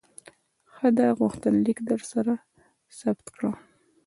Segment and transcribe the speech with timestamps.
[0.73, 2.33] ښه ده، غوښتنلیک درسره
[2.99, 3.51] ثبت کړه.